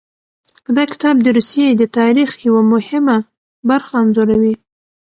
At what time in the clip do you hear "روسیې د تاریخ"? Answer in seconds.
1.37-2.29